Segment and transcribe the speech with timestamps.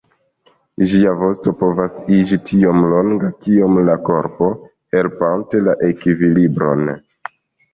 [0.91, 4.49] Ĝia vosto povas iĝi tiom longa kiom la korpo,
[4.97, 6.87] helpante la ekvilibron.